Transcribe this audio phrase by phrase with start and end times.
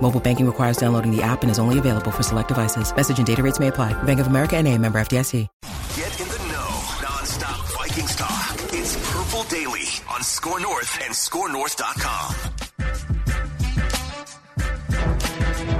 [0.00, 2.94] Mobile banking requires downloading the app and is only available for select devices.
[2.94, 3.94] Message and data rates may apply.
[4.04, 5.48] Bank of America and a member FDIC.
[5.96, 6.84] Get in the know.
[7.02, 8.54] Non-stop Vikings talk.
[8.72, 12.34] It's Purple Daily on SKOR North and SKORNorth.com.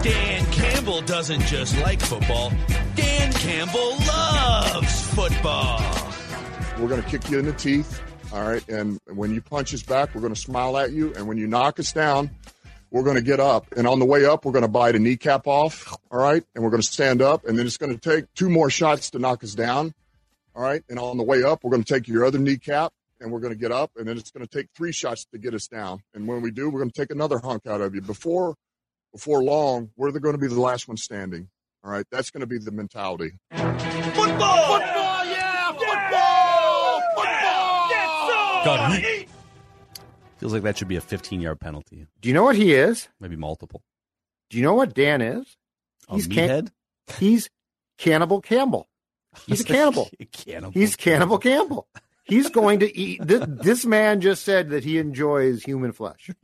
[0.02, 2.50] Dan Campbell doesn't just like football.
[2.94, 5.82] Dan Campbell loves football.
[6.78, 8.00] We're going to kick you in the teeth.
[8.32, 8.66] All right.
[8.68, 11.12] And when you punch us back, we're going to smile at you.
[11.14, 12.30] And when you knock us down,
[12.96, 13.66] we're going to get up.
[13.76, 15.94] And on the way up, we're going to bite a kneecap off.
[16.10, 16.42] All right.
[16.54, 17.44] And we're going to stand up.
[17.44, 19.92] And then it's going to take two more shots to knock us down.
[20.54, 20.82] All right.
[20.88, 23.52] And on the way up, we're going to take your other kneecap and we're going
[23.52, 23.90] to get up.
[23.96, 26.00] And then it's going to take three shots to get us down.
[26.14, 28.00] And when we do, we're going to take another hunk out of you.
[28.00, 28.54] Before,
[29.12, 31.50] before long, we're going to be the last one standing.
[31.84, 32.06] All right.
[32.10, 33.32] That's going to be the mentality.
[33.50, 34.16] Football!
[34.16, 35.72] Football, yeah!
[35.72, 37.02] Football!
[37.14, 38.64] Football!
[38.64, 39.25] God,
[40.38, 43.08] Feels like that should be a 15 yard penalty, Do you know what he is?
[43.20, 43.82] maybe multiple.
[44.50, 45.56] Do you know what Dan is?
[46.08, 46.70] A He's can- meathead?
[47.18, 47.48] He's
[47.98, 48.86] Cannibal Campbell.
[49.46, 50.10] He's a cannibal.
[50.32, 50.72] Cannibal.
[50.72, 51.86] He's Cannibal Campbell.
[52.24, 53.20] He's going to eat.
[53.24, 56.30] This, this man just said that he enjoys human flesh.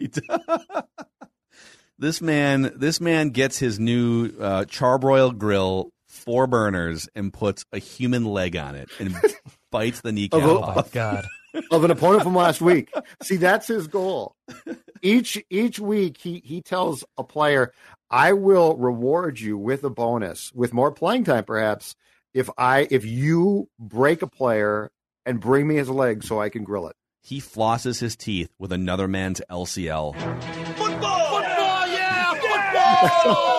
[1.98, 7.78] this man, this man gets his new uh, charbroil grill, four burners, and puts a
[7.78, 9.14] human leg on it and
[9.70, 10.92] bites the kneecap Of a- off.
[10.92, 11.24] God.
[11.70, 12.92] of an opponent from last week.
[13.22, 14.36] See, that's his goal.
[15.02, 17.72] Each each week he he tells a player,
[18.10, 21.94] I will reward you with a bonus, with more playing time perhaps,
[22.34, 24.90] if I if you break a player
[25.26, 26.96] and bring me his leg so I can grill it.
[27.20, 30.14] He flosses his teeth with another man's LCL.
[30.76, 31.30] Football!
[31.30, 32.34] Football, yeah!
[32.34, 33.08] Football!
[33.08, 33.48] Football!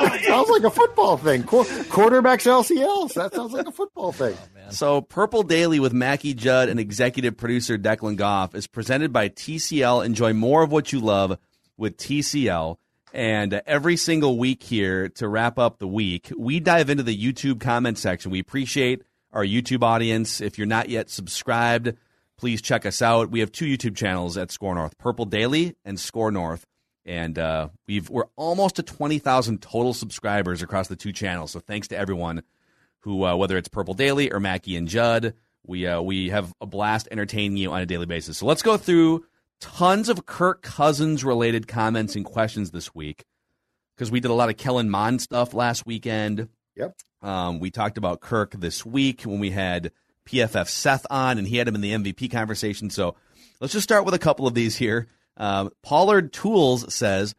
[0.00, 1.42] That sounds like a football thing.
[1.44, 3.14] Qu- quarterbacks LCLs.
[3.14, 4.36] That sounds like a football thing.
[4.70, 10.04] So, Purple Daily with Mackey Judd and executive producer Declan Goff is presented by TCL.
[10.04, 11.38] Enjoy more of what you love
[11.76, 12.76] with TCL.
[13.12, 17.16] And uh, every single week here to wrap up the week, we dive into the
[17.16, 18.30] YouTube comment section.
[18.30, 20.40] We appreciate our YouTube audience.
[20.40, 21.94] If you're not yet subscribed,
[22.36, 23.30] please check us out.
[23.30, 26.64] We have two YouTube channels at SKOR North: Purple Daily and SKOR North.
[27.06, 31.50] And uh, we've we're almost to twenty thousand total subscribers across the two channels.
[31.52, 32.42] So thanks to everyone
[33.00, 35.34] who, uh, whether it's Purple Daily or Mackey and Judd,
[35.66, 38.38] we uh, we have a blast entertaining you on a daily basis.
[38.38, 39.24] So let's go through
[39.60, 43.24] tons of Kirk Cousins related comments and questions this week
[43.94, 46.48] because we did a lot of Kellen Mond stuff last weekend.
[46.76, 46.96] Yep.
[47.22, 49.92] Um, we talked about Kirk this week when we had
[50.26, 52.88] PFF Seth on, and he had him in the MVP conversation.
[52.88, 53.14] So
[53.60, 55.08] let's just start with a couple of these here.
[55.40, 57.34] Um, Pollard Tools says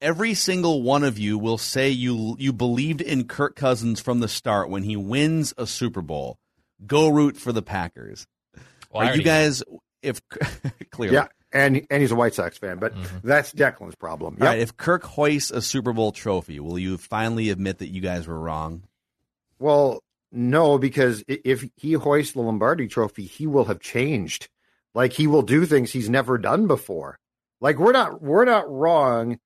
[0.00, 4.26] every single one of you will say you you believed in Kirk Cousins from the
[4.28, 6.38] start when he wins a Super Bowl.
[6.86, 8.26] Go root for the Packers.
[8.90, 9.62] Well, Are you guys?
[10.02, 10.20] If
[10.90, 14.38] clearly, Yeah, and and he's a White Sox fan, but that's Declan's problem.
[14.40, 14.48] All Yep.
[14.52, 18.26] right, if Kirk hoists a Super Bowl trophy, will you finally admit that you guys
[18.26, 18.82] were wrong?
[19.58, 20.02] Well,
[20.32, 24.48] no, because if he hoists the Lombardi trophy, he will have changed.
[24.94, 27.18] Like he will do things he's never done before.
[27.62, 29.38] Like we're not we're not wrong.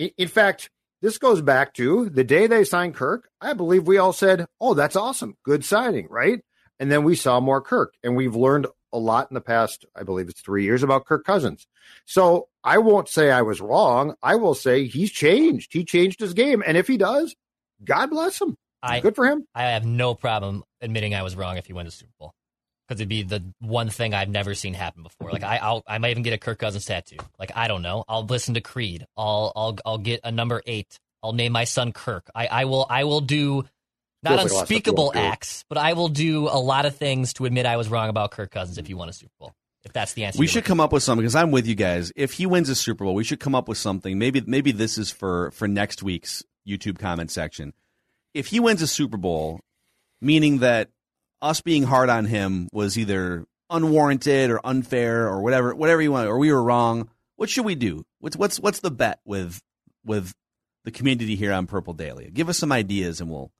[0.00, 0.70] I- In fact,
[1.02, 3.28] this goes back to the day they signed Kirk.
[3.40, 5.36] I believe we all said, "Oh, that's awesome.
[5.42, 6.40] Good signing," right?
[6.78, 10.02] And then we saw more Kirk, and we've learned a lot in the past, I
[10.02, 11.66] believe it's 3 years about Kirk Cousins.
[12.06, 14.14] So, I won't say I was wrong.
[14.22, 15.72] I will say he's changed.
[15.72, 17.36] He changed his game, and if he does,
[17.84, 18.56] God bless him.
[18.82, 19.46] I Good for him.
[19.54, 22.34] I have no problem admitting I was wrong if he wins the Super Bowl
[22.90, 25.30] because it'd be the one thing I've never seen happen before.
[25.30, 27.18] Like I, I'll, I might even get a Kirk Cousins tattoo.
[27.38, 28.04] Like I don't know.
[28.08, 29.06] I'll listen to Creed.
[29.16, 30.98] I'll, I'll, I'll get a number eight.
[31.22, 32.28] I'll name my son Kirk.
[32.34, 33.64] I, I will, I will do
[34.24, 36.84] not like a lot of stuff you unspeakable acts, but I will do a lot
[36.84, 39.30] of things to admit I was wrong about Kirk Cousins if he won a Super
[39.38, 39.54] Bowl.
[39.84, 42.12] If that's the answer, We should come up with something because I'm with you guys.
[42.16, 44.18] If he wins a Super Bowl, we should come up with something.
[44.18, 47.72] Maybe maybe this is for for next week's YouTube comment section.
[48.34, 49.60] If he wins a Super Bowl,
[50.20, 50.90] meaning that
[51.42, 56.28] us being hard on him was either unwarranted or unfair or whatever, whatever you want,
[56.28, 57.08] or we were wrong.
[57.36, 58.04] What should we do?
[58.18, 59.60] What's what's what's the bet with
[60.04, 60.34] with
[60.84, 62.30] the community here on Purple Daily?
[62.32, 63.50] Give us some ideas, and we'll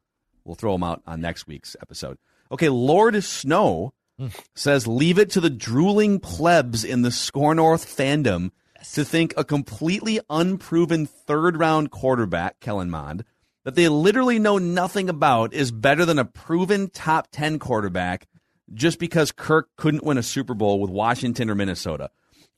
[0.44, 2.18] we'll throw them out on next week's episode.
[2.52, 4.28] Okay, Lord Snow hmm.
[4.54, 8.50] says, "Leave it to the drooling plebs in the SKOR North fandom
[8.92, 13.24] to think a completely unproven third round quarterback, Kellen Mond,
[13.64, 18.26] that they literally know nothing about, is better than a proven top ten quarterback."
[18.72, 22.10] Just because Kirk couldn't win a Super Bowl with Washington or Minnesota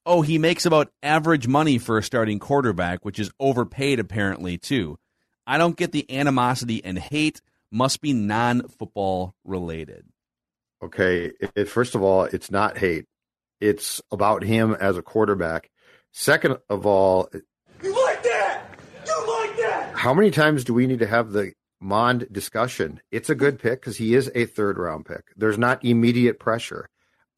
[0.04, 4.98] oh, he makes about average money for a starting quarterback, which is overpaid apparently too.
[5.46, 7.40] I don't get the animosity and hate.
[7.70, 10.04] Must be non football related.
[10.82, 13.06] Okay, it, first of all, it's not hate.
[13.60, 15.70] It's about him as a quarterback.
[16.10, 17.28] Second of all,
[17.82, 18.64] you like that?
[19.06, 19.91] You like that?
[20.02, 23.00] How many times do we need to have the Mond discussion?
[23.10, 25.24] It's a good pick because he is a third round pick.
[25.36, 26.88] There's not immediate pressure.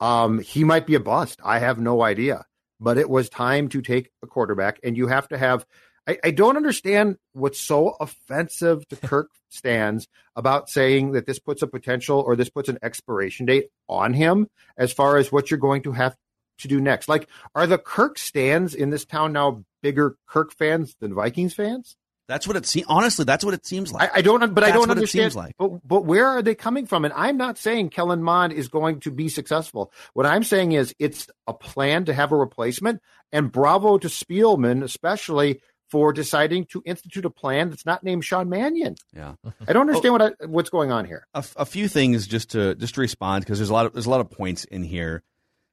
[0.00, 1.40] Um, he might be a bust.
[1.44, 2.46] I have no idea
[2.80, 5.66] but it was time to take a quarterback, and you have to have.
[6.06, 10.06] I, I don't understand what's so offensive to Kirk stands
[10.36, 14.48] about saying that this puts a potential or this puts an expiration date on him
[14.76, 16.14] as far as what you're going to have
[16.58, 17.08] to do next.
[17.08, 21.96] Like, are the Kirk stands in this town now bigger Kirk fans than Vikings fans?
[22.26, 22.86] That's what it seems.
[22.88, 24.10] Honestly, that's what it seems like.
[24.10, 25.26] I, I don't, but that's I don't what understand.
[25.26, 25.54] It seems like.
[25.58, 27.04] But but where are they coming from?
[27.04, 29.92] And I'm not saying Kellen Mond is going to be successful.
[30.14, 33.02] What I'm saying is it's a plan to have a replacement.
[33.30, 35.60] And bravo to Spielman, especially
[35.90, 38.96] for deciding to institute a plan that's not named Sean Mannion.
[39.12, 39.34] Yeah,
[39.68, 41.26] I don't understand what I, what's going on here.
[41.34, 44.06] A, a few things just to just to respond because there's a lot of there's
[44.06, 45.22] a lot of points in here.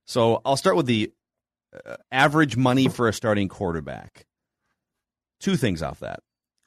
[0.05, 1.13] So I'll start with the
[1.85, 4.25] uh, average money for a starting quarterback.
[5.39, 6.19] Two things off that.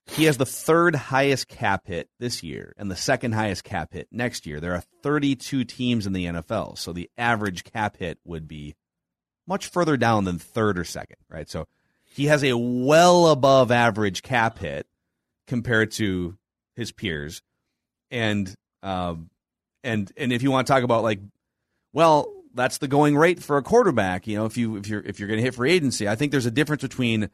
[0.06, 4.08] He has the third highest cap hit this year and the second highest cap hit
[4.12, 4.60] next year.
[4.60, 8.74] There are 32 teams in the NFL, so the average cap hit would be
[9.46, 11.48] much further down than third or second, right?
[11.48, 11.66] So
[12.04, 14.86] he has a well above average cap hit
[15.46, 16.36] compared to
[16.76, 17.42] his peers,
[18.10, 19.30] and um,
[19.82, 21.20] and and if you want to talk about like,
[21.92, 24.26] well, that's the going rate for a quarterback.
[24.26, 26.30] You know, if you if you're if you're going to hit free agency, I think
[26.30, 27.30] there's a difference between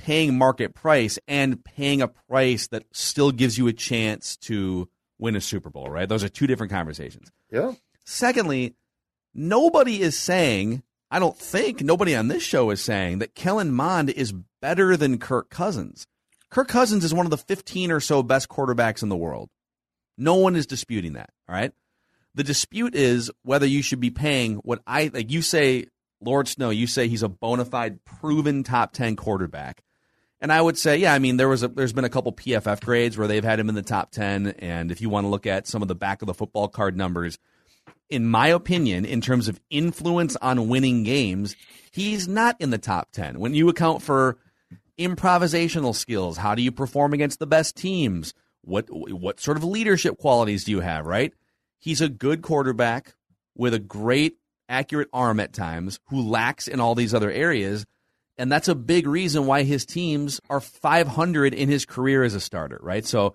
[0.00, 4.88] paying market price and paying a price that still gives you a chance to
[5.18, 6.08] win a Super Bowl, right?
[6.08, 7.30] Those are two different conversations.
[7.52, 7.72] Yeah.
[8.06, 8.74] Secondly,
[9.34, 14.08] nobody is saying, I don't think nobody on this show is saying that Kellen Mond
[14.08, 14.32] is
[14.62, 16.06] better than Kirk Cousins.
[16.48, 19.50] Kirk Cousins is one of the 15 or so best quarterbacks in the world.
[20.16, 21.72] No one is disputing that, all right?
[22.34, 25.88] The dispute is whether you should be paying what I like you say
[26.22, 29.82] Lord Snow, you say he's a bona fide proven top 10 quarterback.
[30.40, 32.82] And I would say, yeah, I mean, there was a, there's been a couple PFF
[32.82, 34.48] grades where they've had him in the top 10.
[34.58, 36.96] And if you want to look at some of the back of the football card
[36.96, 37.38] numbers,
[38.08, 41.56] in my opinion, in terms of influence on winning games,
[41.92, 43.38] he's not in the top 10.
[43.38, 44.38] When you account for
[44.98, 48.32] improvisational skills, how do you perform against the best teams?
[48.62, 51.34] What, what sort of leadership qualities do you have, right?
[51.78, 53.14] He's a good quarterback
[53.56, 54.36] with a great
[54.68, 57.84] accurate arm at times who lacks in all these other areas
[58.40, 62.40] and that's a big reason why his teams are 500 in his career as a
[62.40, 63.04] starter, right?
[63.04, 63.34] So,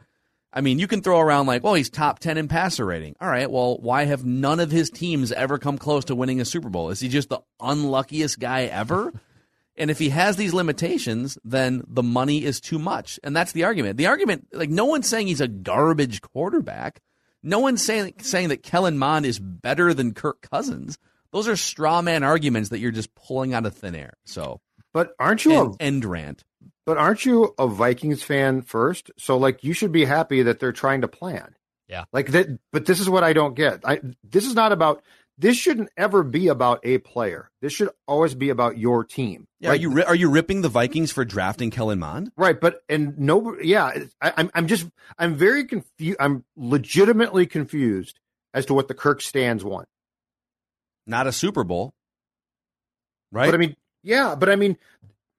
[0.52, 3.16] I mean, you can throw around like, well, he's top 10 in passer rating.
[3.22, 6.46] All right, well, why have none of his teams ever come close to winning a
[6.46, 6.90] Super Bowl?
[6.90, 9.14] Is he just the unluckiest guy ever?
[9.78, 13.20] and if he has these limitations, then the money is too much.
[13.24, 13.98] And that's the argument.
[13.98, 17.00] The argument, like, no one's saying he's a garbage quarterback.
[17.44, 20.98] No one's saying, saying that Kellen Mond is better than Kirk Cousins.
[21.32, 24.14] Those are straw man arguments that you're just pulling out of thin air.
[24.24, 24.62] So,
[24.96, 26.46] but aren't you end, a end rant?
[26.86, 29.12] But aren't you a Vikings fan first?
[29.20, 31.54] So like you should be happy that they're trying to plan.
[31.90, 32.06] Yeah.
[32.14, 32.58] Like that.
[32.72, 33.82] But this is what I don't get.
[33.84, 35.04] I this is not about.
[35.38, 37.52] This shouldn't ever be about a player.
[37.62, 39.50] This should always be about your team.
[39.60, 39.80] Yeah, right?
[39.80, 42.32] are you are you ripping the Vikings for drafting Kellen Mond?
[42.38, 44.88] Right, but and no, yeah, I, I'm I'm just
[45.20, 46.16] I'm very confused.
[46.22, 48.18] I'm legitimately confused
[48.54, 49.90] as to what the Kirk stands want.
[51.06, 51.94] Not a Super Bowl,
[53.34, 53.48] right?
[53.48, 53.76] But I mean,
[54.06, 54.78] yeah, but I mean,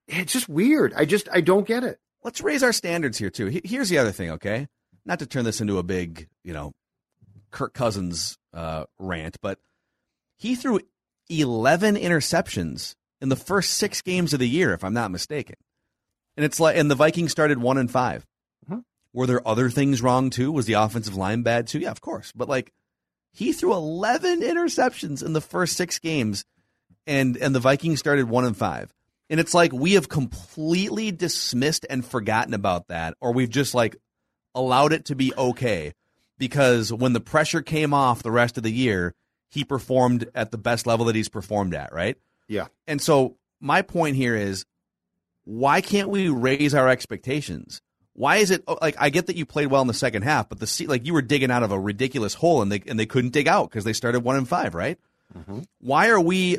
[0.08, 0.92] it's just weird.
[0.94, 1.98] I just I don't get it.
[2.24, 3.60] Let's raise our standards here too.
[3.64, 4.66] Here's the other thing, okay?
[5.04, 6.72] Not to turn this into a big, you know,
[7.52, 9.60] Kirk Cousins uh, rant, but
[10.36, 10.80] he threw
[11.30, 15.56] 11 interceptions in the first six games of the year, if I'm not mistaken.
[16.36, 18.26] And it's like, and the Vikings started one and 5
[18.68, 18.80] mm-hmm.
[19.12, 20.50] Were there other things wrong too?
[20.50, 21.78] Was the offensive line bad too?
[21.78, 22.32] Yeah, of course.
[22.34, 22.72] But like,
[23.32, 26.44] he threw 11 interceptions in the first six games
[27.06, 28.92] and and the Vikings started one and five.
[29.28, 33.96] And it's like we have completely dismissed and forgotten about that, or we've just like
[34.54, 35.92] allowed it to be okay.
[36.38, 39.14] because when the pressure came off the rest of the year,
[39.48, 42.16] he performed at the best level that he's performed at, right?
[42.48, 42.66] Yeah.
[42.86, 44.64] And so my point here is
[45.44, 47.80] why can't we raise our expectations?
[48.12, 50.48] Why is it oh, like I get that you played well in the second half,
[50.48, 53.06] but the like you were digging out of a ridiculous hole and they and they
[53.06, 54.98] couldn't dig out because they started one and five, right?
[55.36, 55.60] Mm-hmm.
[55.80, 56.58] Why are we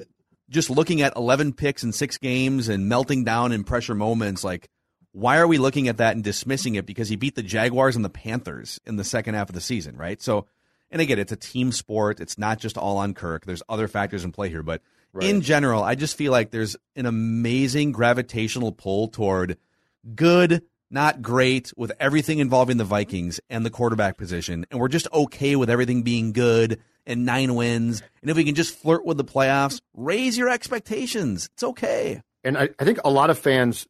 [0.49, 4.43] just looking at eleven picks in six games and melting down in pressure moments?
[4.43, 4.69] Like,
[5.11, 8.05] why are we looking at that and dismissing it because he beat the Jaguars and
[8.05, 10.21] the Panthers in the second half of the season, right?
[10.21, 10.45] So,
[10.91, 12.19] and again, it's a team sport.
[12.19, 13.45] It's not just all on Kirk.
[13.45, 14.81] There's other factors in play here, but
[15.13, 15.27] right.
[15.27, 19.57] in general, I just feel like there's an amazing gravitational pull toward
[20.13, 25.07] good not great with everything involving the Vikings and the quarterback position, and we're just
[25.13, 28.01] okay with everything being good and nine wins.
[28.21, 31.49] And if we can just flirt with the playoffs, raise your expectations.
[31.53, 32.21] It's okay.
[32.43, 33.87] And I, I think a lot of fans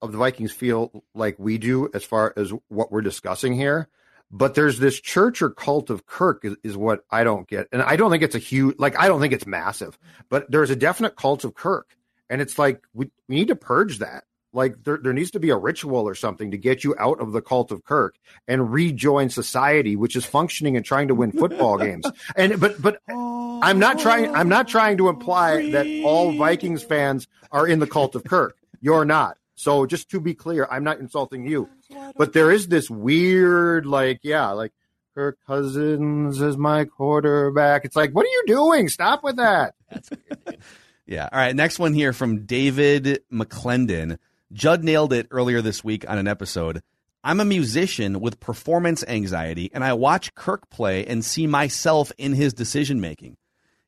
[0.00, 3.88] of the Vikings feel like we do as far as what we're discussing here.
[4.30, 7.68] But there's this church or cult of Kirk is, is what I don't get.
[7.70, 9.98] And I don't think it's a huge, like, I don't think it's massive,
[10.30, 11.94] but there's a definite cult of Kirk.
[12.30, 15.50] And it's like, we, we need to purge that like there, there needs to be
[15.50, 18.16] a ritual or something to get you out of the cult of Kirk
[18.46, 22.04] and rejoin society, which is functioning and trying to win football games.
[22.36, 27.26] And but but I'm not trying I'm not trying to imply that all Vikings fans
[27.50, 28.56] are in the cult of Kirk.
[28.80, 29.36] You're not.
[29.54, 31.68] So just to be clear, I'm not insulting you.
[32.16, 34.72] But there is this weird, like, yeah, like
[35.14, 37.84] Kirk Cousins is my quarterback.
[37.84, 38.88] It's like, what are you doing?
[38.88, 39.74] Stop with that.
[39.90, 40.58] That's weird.
[41.06, 41.28] yeah.
[41.30, 41.54] All right.
[41.54, 44.18] Next one here from David McClendon.
[44.52, 46.82] Judd nailed it earlier this week on an episode.
[47.24, 52.34] I'm a musician with performance anxiety, and I watch Kirk play and see myself in
[52.34, 53.36] his decision making.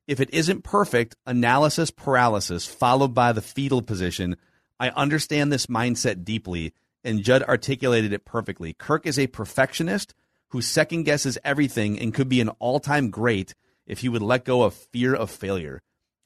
[0.07, 4.37] If it isn't perfect, analysis paralysis followed by the fetal position.
[4.81, 8.73] I understand this mindset deeply, and Judd articulated it perfectly.
[8.73, 10.15] Kirk is a perfectionist
[10.49, 13.55] who second guesses everything and could be an all time great
[13.87, 15.83] if he would let go of fear of failure.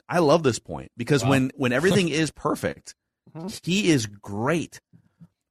[0.09, 1.31] I love this point because wow.
[1.31, 2.95] when, when everything is perfect.
[3.63, 4.81] He is great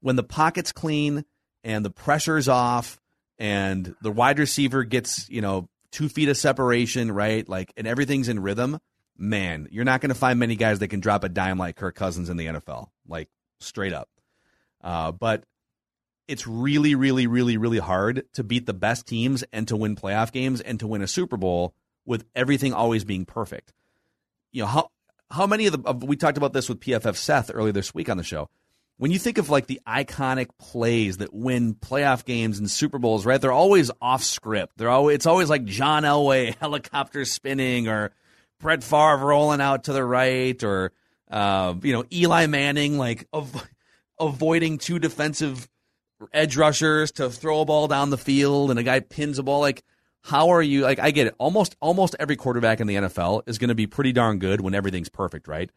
[0.02, 1.26] when the pocket's clean
[1.64, 3.00] and the pressure's off
[3.38, 7.48] and the wide receiver gets, you know, two feet of separation, right?
[7.48, 8.80] Like, and everything's in rhythm.
[9.18, 11.96] Man, you're not going to find many guys that can drop a dime like Kirk
[11.96, 13.30] Cousins in the NFL, like
[13.60, 14.10] straight up.
[14.82, 15.44] Uh, but
[16.28, 20.32] it's really, really, really, really hard to beat the best teams and to win playoff
[20.32, 21.74] games and to win a Super Bowl
[22.06, 23.74] with everything always being perfect.
[24.52, 24.92] You know, how
[25.32, 28.10] how many of the of, we talked about this with PFF Seth earlier this week
[28.10, 28.50] on the show.
[28.98, 33.26] When you think of like the iconic plays that win playoff games and Super Bowls,
[33.26, 33.40] right?
[33.40, 34.74] They're always off script.
[34.78, 38.12] They're always it's always like John Elway helicopter spinning or
[38.60, 40.94] Brett Favre rolling out to the right or
[41.30, 43.68] uh, you know Eli Manning like av-
[44.20, 45.68] avoiding two defensive
[46.34, 49.60] edge rushers to throw a ball down the field and a guy pins a ball
[49.60, 49.84] like
[50.24, 51.36] how are you like I get it.
[51.38, 54.76] Almost almost every quarterback in the NFL is going to be pretty darn good when
[54.76, 55.72] everything's perfect, right?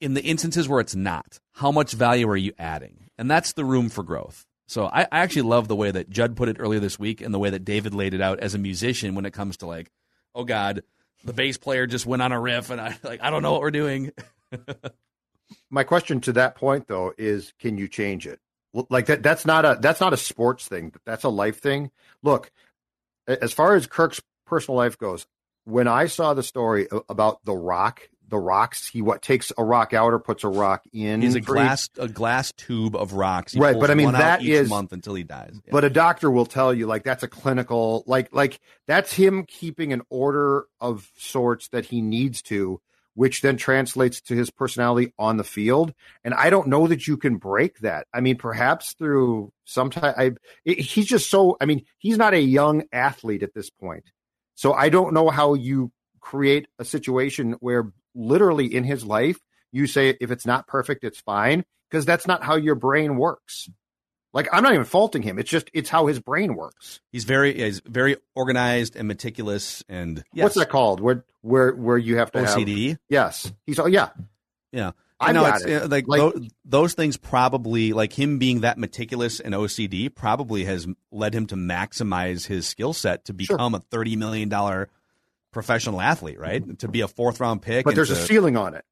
[0.00, 3.10] In the instances where it's not, how much value are you adding?
[3.18, 4.46] And that's the room for growth.
[4.68, 7.32] So I, I actually love the way that Judd put it earlier this week and
[7.32, 9.90] the way that David laid it out as a musician when it comes to like,
[10.34, 10.82] oh God,
[11.24, 13.62] the bass player just went on a riff and I like I don't know what
[13.62, 14.12] we're doing.
[15.70, 18.40] My question to that point though is can you change it?
[18.90, 21.90] Like that that's not a that's not a sports thing, that's a life thing.
[22.22, 22.52] Look,
[23.28, 25.26] as far as Kirk's personal life goes,
[25.64, 29.92] when I saw the story about the rock, the rocks, he what takes a rock
[29.92, 31.20] out or puts a rock in.
[31.20, 33.52] He's a glass a glass tube of rocks.
[33.52, 35.54] He right, but I mean that is month until he dies.
[35.54, 35.72] Yeah.
[35.72, 39.92] But a doctor will tell you like that's a clinical like like that's him keeping
[39.92, 42.80] an order of sorts that he needs to
[43.18, 45.92] which then translates to his personality on the field.
[46.22, 48.06] And I don't know that you can break that.
[48.14, 50.14] I mean, perhaps through some time.
[50.16, 50.30] I,
[50.64, 51.56] he's just so.
[51.60, 54.04] I mean, he's not a young athlete at this point,
[54.54, 59.40] so I don't know how you create a situation where literally in his life
[59.72, 63.68] you say if it's not perfect, it's fine because that's not how your brain works.
[64.38, 65.36] Like I'm not even faulting him.
[65.36, 67.00] It's just it's how his brain works.
[67.10, 70.44] He's very he's very organized and meticulous and yes.
[70.44, 71.00] what's that called?
[71.00, 72.90] Where where where you have to OCD?
[72.90, 73.52] Have, yes.
[73.66, 74.10] He's oh yeah.
[74.70, 74.92] Yeah.
[75.18, 75.82] I know it's it.
[75.82, 80.66] Uh, like, like those, those things probably like him being that meticulous and OCD probably
[80.66, 83.80] has led him to maximize his skill set to become sure.
[83.80, 84.88] a 30 million dollar
[85.50, 86.78] professional athlete, right?
[86.78, 87.84] To be a fourth round pick.
[87.84, 88.84] But there's to, a ceiling on it.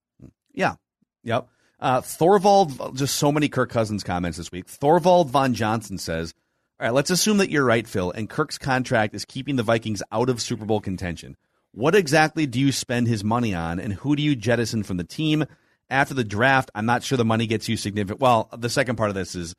[0.52, 0.74] Yeah.
[1.22, 1.46] Yep.
[1.78, 4.66] Uh, Thorvald, just so many Kirk Cousins comments this week.
[4.66, 6.32] Thorvald Von Johnson says,
[6.80, 10.02] All right, let's assume that you're right, Phil, and Kirk's contract is keeping the Vikings
[10.10, 11.36] out of Super Bowl contention.
[11.72, 15.04] What exactly do you spend his money on, and who do you jettison from the
[15.04, 15.44] team?
[15.90, 18.20] After the draft, I'm not sure the money gets you significant.
[18.20, 19.54] Well, the second part of this is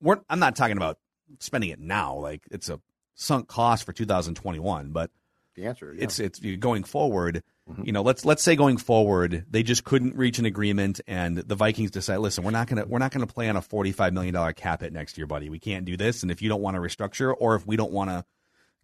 [0.00, 0.98] we're, I'm not talking about
[1.40, 2.16] spending it now.
[2.16, 2.80] Like, it's a
[3.16, 5.10] sunk cost for 2021, but
[5.56, 6.04] The answer, yeah.
[6.04, 7.42] it's it's going forward.
[7.82, 11.56] You know, let's let's say going forward, they just couldn't reach an agreement, and the
[11.56, 14.34] Vikings decide, listen, we're not gonna we're not gonna play on a forty five million
[14.34, 15.50] dollar cap hit next year, buddy.
[15.50, 17.92] We can't do this, and if you don't want to restructure, or if we don't
[17.92, 18.24] want to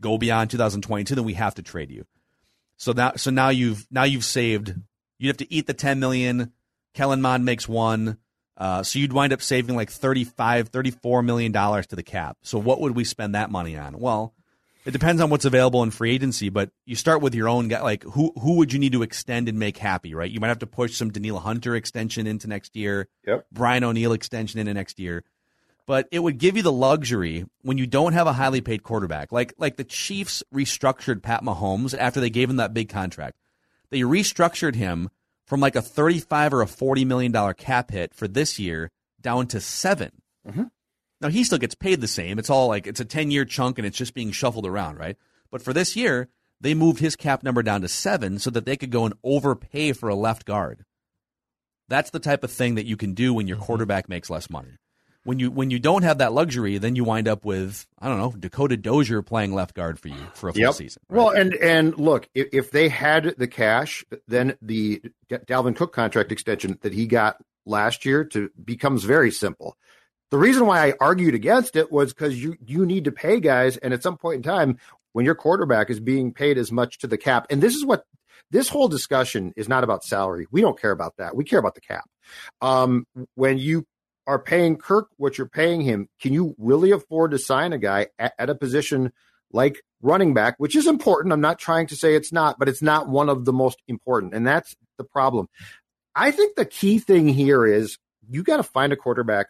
[0.00, 2.04] go beyond 2022, then we have to trade you.
[2.76, 4.74] So now, so now you've now you've saved.
[5.18, 6.52] You have to eat the 10 million.
[6.94, 8.18] Kellen Mond makes one.
[8.56, 12.36] Uh, so you'd wind up saving like 35, 34 million dollars to the cap.
[12.42, 13.98] So what would we spend that money on?
[13.98, 14.34] Well,
[14.84, 17.82] it depends on what's available in free agency, but you start with your own guy.
[17.82, 20.30] Like who who would you need to extend and make happy, right?
[20.30, 23.08] You might have to push some Danielle Hunter extension into next year.
[23.26, 23.46] Yep.
[23.52, 25.24] Brian O'Neill extension into next year.
[25.86, 29.30] But it would give you the luxury when you don't have a highly paid quarterback.
[29.32, 33.36] Like like the Chiefs restructured Pat Mahomes after they gave him that big contract.
[33.90, 35.10] They restructured him
[35.46, 39.46] from like a 35 or a 40 million dollar cap hit for this year down
[39.48, 40.10] to 7.
[40.46, 40.64] Mm-hmm.
[41.22, 42.38] Now he still gets paid the same.
[42.38, 45.16] It's all like it's a 10 year chunk and it's just being shuffled around, right?
[45.50, 46.28] But for this year,
[46.60, 49.92] they moved his cap number down to 7 so that they could go and overpay
[49.92, 50.84] for a left guard.
[51.88, 53.66] That's the type of thing that you can do when your mm-hmm.
[53.66, 54.78] quarterback makes less money.
[55.24, 58.18] When you when you don't have that luxury, then you wind up with I don't
[58.18, 60.74] know Dakota Dozier playing left guard for you for a full Yep.
[60.74, 61.02] season.
[61.08, 65.92] Well, and and look, if, if they had the cash, then the D- Dalvin Cook
[65.92, 67.36] contract extension that he got
[67.66, 69.76] last year to becomes very simple.
[70.32, 73.76] The reason why I argued against it was because you you need to pay guys,
[73.76, 74.78] and at some point in time,
[75.12, 78.04] when your quarterback is being paid as much to the cap, and this is what
[78.50, 80.46] this whole discussion is not about salary.
[80.50, 81.36] We don't care about that.
[81.36, 82.04] We care about the cap.
[82.62, 83.84] Um, when you
[84.26, 88.06] are paying Kirk what you're paying him, can you really afford to sign a guy
[88.18, 89.12] at, at a position
[89.52, 91.34] like running back, which is important?
[91.34, 94.32] I'm not trying to say it's not, but it's not one of the most important,
[94.32, 95.50] and that's the problem.
[96.14, 97.98] I think the key thing here is
[98.30, 99.48] you got to find a quarterback,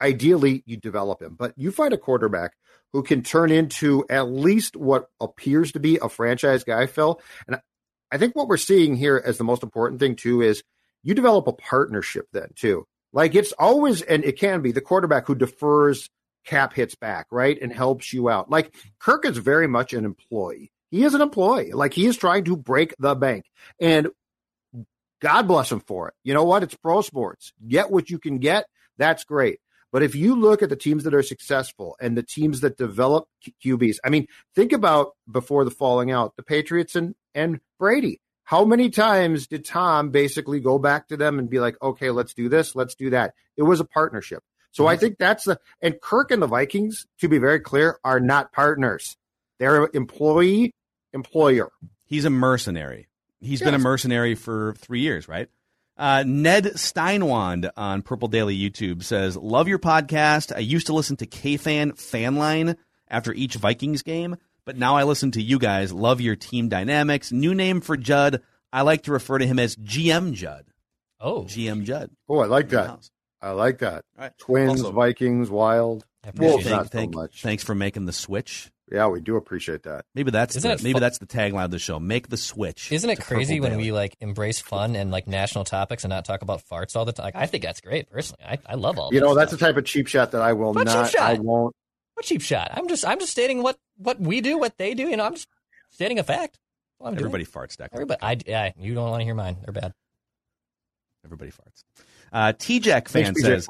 [0.00, 2.52] ideally you develop him, but you find a quarterback
[2.92, 7.20] who can turn into at least what appears to be a franchise guy, Phil.
[7.46, 7.60] And
[8.10, 10.62] I think what we're seeing here as the most important thing too is
[11.02, 12.86] you develop a partnership then too.
[13.12, 16.08] Like it's always, and it can be the quarterback who defers
[16.44, 17.58] cap hits back, right?
[17.60, 18.50] And helps you out.
[18.50, 20.72] Like Kirk is very much an employee.
[20.90, 21.72] He is an employee.
[21.72, 23.44] Like he is trying to break the bank.
[23.80, 24.08] And
[25.20, 26.14] God bless him for it.
[26.24, 26.62] You know what?
[26.62, 27.52] It's pro sports.
[27.66, 28.66] Get what you can get.
[28.96, 29.60] That's great.
[29.92, 33.28] But if you look at the teams that are successful and the teams that develop
[33.64, 38.20] QBs, I mean, think about before the falling out, the Patriots and, and Brady.
[38.44, 42.34] How many times did Tom basically go back to them and be like, okay, let's
[42.34, 43.34] do this, let's do that?
[43.56, 44.42] It was a partnership.
[44.72, 45.00] So I mm-hmm.
[45.00, 49.16] think that's the, and Kirk and the Vikings, to be very clear, are not partners.
[49.58, 50.72] They're employee,
[51.12, 51.70] employer.
[52.06, 53.08] He's a mercenary.
[53.40, 55.48] He's been a mercenary for three years, right?
[56.00, 60.50] Uh, Ned Steinwand on Purple Daily YouTube says, "Love your podcast.
[60.56, 65.30] I used to listen to KFan Fanline after each Vikings game, but now I listen
[65.32, 65.92] to you guys.
[65.92, 67.30] Love your team dynamics.
[67.32, 68.40] New name for Judd.
[68.72, 70.64] I like to refer to him as GM Judd.
[71.20, 72.10] Oh, GM Judd.
[72.30, 73.10] Oh, I like that.
[73.42, 74.04] I like that.
[74.16, 74.32] All right.
[74.38, 76.06] Twins, Also- Vikings, Wild.
[76.24, 77.42] I appreciate Wolves, not Thank, so much.
[77.42, 78.70] Thanks for making the switch.
[78.90, 80.04] Yeah, we do appreciate that.
[80.14, 82.00] Maybe that's Isn't the, maybe fu- that's the tagline of the show.
[82.00, 82.90] Make the switch.
[82.90, 86.24] Isn't it crazy Purple when we like embrace fun and like national topics and not
[86.24, 87.24] talk about farts all the time?
[87.26, 88.44] Like, I think that's great personally.
[88.44, 89.10] I, I love all.
[89.12, 91.10] You that know, that's the type of cheap shot that I will What cheap not.
[91.10, 91.20] shot?
[91.22, 91.74] I won't.
[92.14, 92.72] what cheap shot.
[92.74, 95.04] I'm just I'm just stating what what we do, what they do.
[95.08, 95.46] You know, I'm just
[95.90, 96.58] stating a fact.
[96.98, 97.26] Well, I'm doing.
[97.26, 97.76] everybody farts.
[97.76, 97.88] Declan.
[97.92, 98.18] Everybody.
[98.22, 99.56] I, yeah, you don't want to hear mine.
[99.64, 99.94] They're bad.
[101.24, 101.84] Everybody farts.
[102.32, 103.66] Uh, T-Jack fan Thanks, says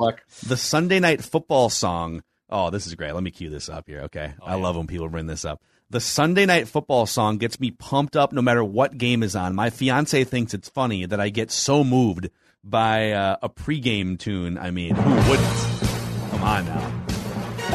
[0.47, 2.23] the Sunday night football song.
[2.51, 3.13] Oh, this is great.
[3.15, 4.01] Let me cue this up here.
[4.03, 4.63] Okay, Oh, I yeah.
[4.63, 5.63] love when people bring this up.
[5.91, 9.55] The Sunday night football song gets me pumped up no matter what game is on.
[9.55, 12.31] My fiance thinks it's funny that I get so moved
[12.63, 14.57] by uh, a pregame tune.
[14.59, 16.31] I mean, who wouldn't?
[16.31, 17.05] Come on now.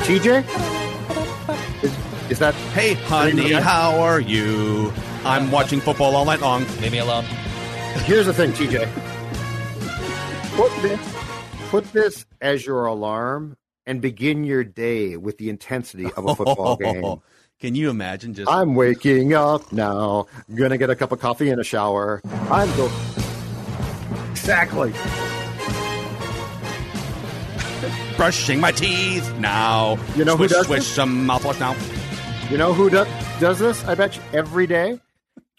[0.04, 0.44] TJ,
[1.84, 2.54] is, is that?
[2.74, 4.94] Hey, honey, how are you?
[5.26, 6.66] I'm watching football all night long.
[6.82, 7.26] Leave me alone.
[8.04, 8.88] Here's the thing, TJ.
[10.56, 11.16] Put this,
[11.70, 16.76] put this as your alarm and begin your day with the intensity of a football
[16.82, 17.22] game.
[17.60, 20.28] Can you imagine just I'm waking up now.
[20.54, 22.22] Gonna get a cup of coffee and a shower.
[22.50, 22.92] I'm go.
[24.32, 24.94] Exactly.
[28.18, 29.98] brushing my teeth now?
[30.16, 30.88] You know who does swish this?
[30.88, 31.76] some mouthwash now.
[32.50, 33.08] You know who does
[33.40, 33.84] does this?
[33.86, 35.00] I bet you every day.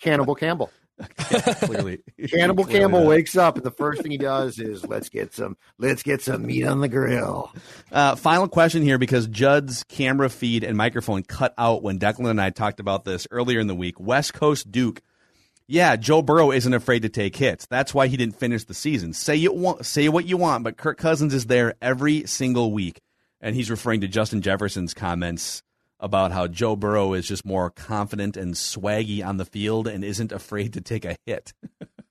[0.01, 0.71] Cannibal Campbell.
[1.19, 1.99] Clearly,
[2.31, 3.09] Cannibal Clearly Campbell not.
[3.09, 6.47] wakes up and the first thing he does is let's get some let's get some
[6.47, 7.53] meat on the grill.
[7.93, 12.41] Uh, final question here because Judd's camera feed and microphone cut out when Declan and
[12.41, 14.01] I talked about this earlier in the week.
[14.01, 15.03] West Coast Duke.
[15.69, 17.67] Yeah, Joe Burrow isn't afraid to take hits.
[17.67, 19.13] That's why he didn't finish the season.
[19.13, 23.01] Say you want, say what you want, but Kirk Cousins is there every single week,
[23.41, 25.65] and he's referring to Justin Jefferson's comments
[25.99, 30.33] about how Joe Burrow is just more confident and swaggy on the field and isn't
[30.33, 31.53] afraid to take a hit.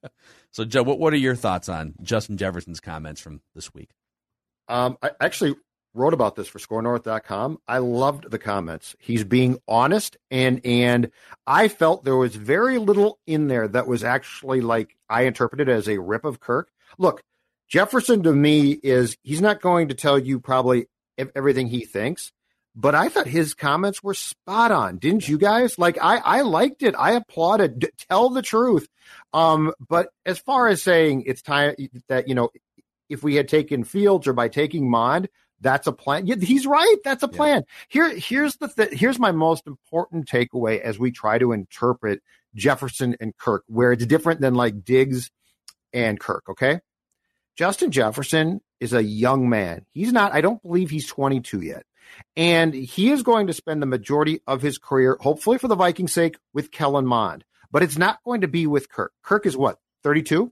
[0.52, 3.92] so, Joe, what, what are your thoughts on Justin Jefferson's comments from this week?
[4.68, 5.56] Um, I actually
[5.96, 7.60] wrote about this for skornorth.com.
[7.68, 8.96] I loved the comments.
[9.00, 11.10] He's being honest and and
[11.48, 15.88] I felt there was very little in there that was actually like I interpreted as
[15.88, 16.70] a rip of Kirk.
[16.98, 17.24] Look,
[17.68, 20.88] Jefferson to me is he's not going to tell you probably
[21.36, 22.32] everything he thinks,
[22.76, 24.98] but I thought his comments were spot on.
[24.98, 25.80] Didn't you guys?
[25.80, 26.96] Like I I liked it.
[26.98, 27.80] I applauded.
[27.80, 28.88] D- tell the truth.
[29.34, 31.76] Um but as far as saying it's time
[32.10, 32.50] that you know
[33.10, 35.30] if we had taken Fields or by taking Mond,
[35.62, 36.28] that's a plan.
[36.28, 36.98] Yeah, he's right.
[37.04, 37.64] That's a plan.
[37.92, 38.10] Yeah.
[38.10, 42.22] Here, here's the th- here's my most important takeaway as we try to interpret
[42.56, 45.32] Jefferson and Kirk, where it's different than like Diggs
[45.94, 46.44] and Kirk.
[46.50, 46.80] Okay,
[47.56, 49.86] Justin Jefferson is a young man.
[49.94, 50.34] He's not.
[50.34, 51.84] I don't believe he's 22 yet,
[52.36, 56.14] and he is going to spend the majority of his career, hopefully for the Vikings'
[56.14, 57.44] sake, with Kellen Mond.
[57.72, 59.12] But it's not going to be with Kirk.
[59.24, 60.52] Kirk is what 32.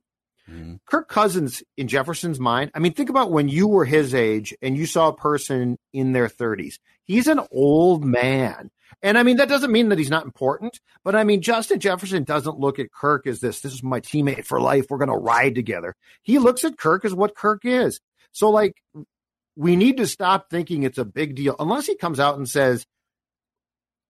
[0.50, 0.76] Mm-hmm.
[0.86, 4.76] Kirk Cousins in Jefferson's mind, I mean, think about when you were his age and
[4.76, 6.80] you saw a person in their 30s.
[7.06, 8.70] He's an old man.
[9.02, 12.24] And I mean, that doesn't mean that he's not important, but I mean, Justin Jefferson
[12.24, 13.62] doesn't look at Kirk as this.
[13.62, 14.86] This is my teammate for life.
[14.89, 15.96] We're going to ride together.
[16.22, 18.00] He looks at Kirk as what Kirk is.
[18.32, 18.76] So, like,
[19.56, 22.86] we need to stop thinking it's a big deal unless he comes out and says,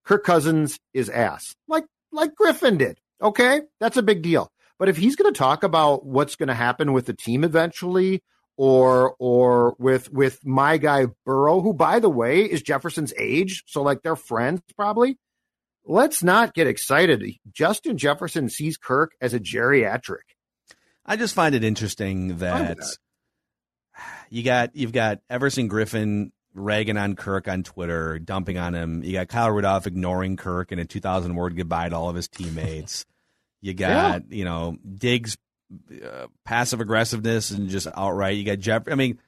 [0.05, 2.99] Kirk Cousins is ass, like, like Griffen did.
[3.21, 3.61] Okay.
[3.79, 4.51] That's a big deal.
[4.79, 8.21] But if he's going to talk about what's going to happen with the team eventually,
[8.57, 13.81] or or with with my guy Burrow, who by the way is Jefferson's age, so
[13.81, 15.17] like they're friends probably.
[15.85, 17.23] Let's not get excited.
[17.51, 20.21] Justin Jefferson sees Kirk as a geriatric.
[21.05, 22.97] I just find it interesting that, that.
[24.29, 29.03] You got you've got Everson Griffen ragging on Kirk on Twitter, dumping on him.
[29.03, 32.27] You got Kyle Rudolph ignoring Kirk in a 2,000 word goodbye to all of his
[32.27, 33.05] teammates.
[33.61, 34.37] You got yeah.
[34.37, 35.37] you know Diggs
[36.03, 38.37] uh, passive aggressiveness and just outright.
[38.37, 38.83] You got Jeff.
[38.89, 39.19] I mean,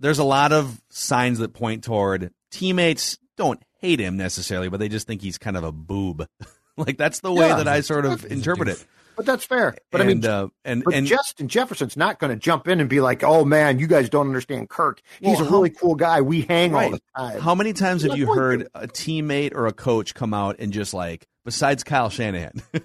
[0.00, 4.88] there's a lot of signs that point toward teammates don't hate him necessarily, but they
[4.88, 6.26] just think he's kind of a boob.
[6.76, 8.84] like that's the way yeah, that I sort of interpret it.
[9.16, 9.76] But that's fair.
[9.90, 12.80] But and, I mean, uh, and but and Justin Jefferson's not going to jump in
[12.80, 15.00] and be like, "Oh man, you guys don't understand Kirk.
[15.20, 16.20] He's well, a really cool guy.
[16.20, 16.84] We hang right.
[16.84, 20.34] all the time." How many times have you heard a teammate or a coach come
[20.34, 22.80] out and just like, besides Kyle Shanahan, yeah.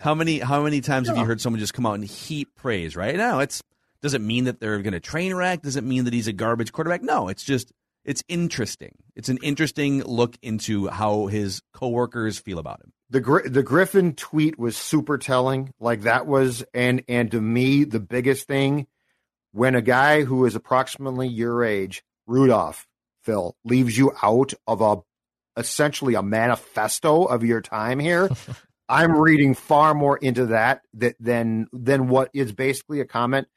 [0.00, 1.14] how many how many times yeah.
[1.14, 2.96] have you heard someone just come out and heap praise?
[2.96, 3.62] Right now, it's
[4.00, 5.62] does it mean that they're going to train wreck?
[5.62, 7.02] Does it mean that he's a garbage quarterback?
[7.02, 7.72] No, it's just
[8.06, 8.94] it's interesting.
[9.16, 12.92] It's an interesting look into how his coworkers feel about him.
[13.10, 15.72] The the Griffen tweet was super telling.
[15.80, 18.86] Like that was and and to me the biggest thing
[19.52, 22.86] when a guy who is approximately your age, Rudolph,
[23.22, 24.98] Phil, leaves you out of a
[25.58, 28.28] essentially a manifesto of your time here.
[28.88, 33.48] I'm reading far more into that, that than than what is basically a comment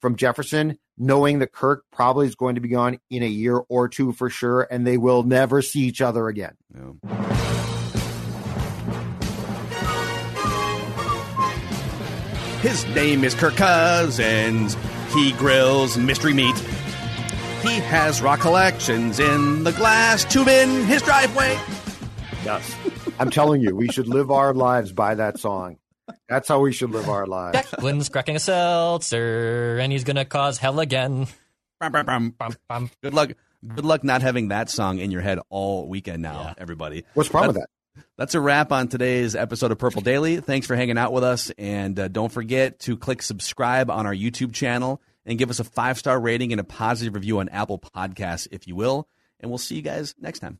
[0.00, 3.88] from Jefferson, knowing that Kirk probably is going to be gone in a year or
[3.88, 6.56] two for sure, and they will never see each other again.
[12.60, 14.76] His name is Kirk Cousins.
[15.12, 16.56] He grills mystery meat.
[17.62, 21.58] He has rock collections in the glass tube in his driveway.
[22.44, 22.74] Yes.
[23.18, 25.76] I'm telling you, we should live our lives by that song.
[26.28, 27.58] That's how we should live our lives.
[27.58, 31.26] Declan's cracking a seltzer, and he's gonna cause hell again.
[33.02, 33.32] Good luck.
[33.66, 36.54] Good luck not having that song in your head all weekend now, yeah.
[36.58, 37.04] everybody.
[37.14, 38.04] What's the problem with that?
[38.18, 40.40] That's a wrap on today's episode of Purple Daily.
[40.40, 44.14] Thanks for hanging out with us, and uh, don't forget to click subscribe on our
[44.14, 47.78] YouTube channel and give us a five star rating and a positive review on Apple
[47.78, 49.08] Podcasts, if you will.
[49.40, 50.58] And we'll see you guys next time.